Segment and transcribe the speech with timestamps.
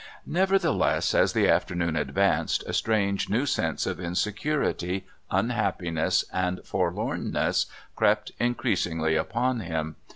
[0.25, 8.31] Nevertheless, as the afternoon advanced a strange new sense of insecurity, unhappiness and forlornness crept
[8.39, 9.97] increasingly upon him.